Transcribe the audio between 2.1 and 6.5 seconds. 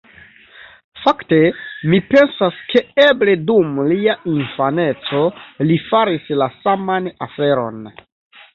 pensas, ke eble dum lia infaneco li faris